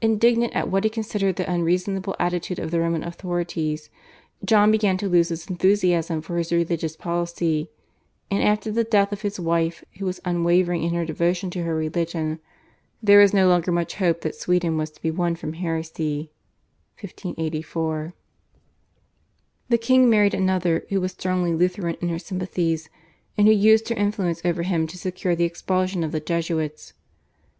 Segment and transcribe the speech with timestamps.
[0.00, 3.90] Indignant at what he considered the unreasonable attitude of the Roman authorities,
[4.44, 7.68] John began to lose his enthusiasm for his religious policy,
[8.30, 11.74] and after the death of his wife who was unwavering in her devotion to her
[11.74, 12.38] religion,
[13.02, 16.30] there was no longer much hope that Sweden was to be won from heresy
[17.00, 18.14] (1584).
[19.70, 22.88] The king married another who was strongly Lutheran in her sympathies,
[23.36, 26.92] and who used her influence over him to secure the expulsion of the Jesuits.